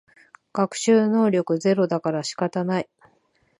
[0.51, 2.89] 学習能力ゼロだから仕方ない